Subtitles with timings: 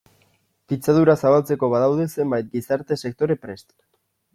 [0.73, 3.75] Pitzadura zabaltzeko badaude zenbait gizarte sektore prest.